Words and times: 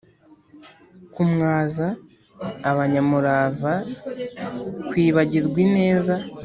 kumwaza 1.13 1.87
abanyamurava, 2.69 3.73
kwibagirwa 4.89 5.57
ineza, 5.65 6.15